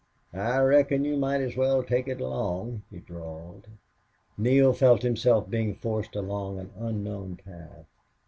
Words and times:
"I 0.33 0.57
reckon 0.61 1.05
you 1.05 1.15
might 1.15 1.41
as 1.41 1.55
well 1.55 1.83
take 1.83 2.07
it 2.07 2.19
along," 2.19 2.81
he 2.89 2.97
drawled. 2.97 3.67
Neale 4.35 4.73
felt 4.73 5.03
himself 5.03 5.47
being 5.47 5.75
forced 5.75 6.15
along 6.15 6.57
an 6.57 6.71
unknown 6.75 7.35
path. 7.35 7.85